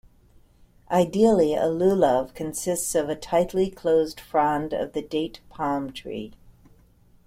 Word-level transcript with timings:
Ideally, 0.89 1.53
a 1.53 1.65
"lulav" 1.67 2.33
consists 2.33 2.95
of 2.95 3.07
a 3.07 3.15
tightly 3.15 3.69
closed 3.69 4.19
frond 4.19 4.73
of 4.73 4.93
the 4.93 5.01
date 5.03 5.41
palm 5.51 5.93
tree. 5.93 6.33